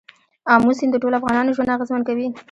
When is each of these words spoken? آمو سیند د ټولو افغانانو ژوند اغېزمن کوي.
آمو 0.53 0.71
سیند 0.77 0.91
د 0.93 0.97
ټولو 1.01 1.17
افغانانو 1.19 1.55
ژوند 1.55 1.73
اغېزمن 1.75 2.01
کوي. 2.07 2.27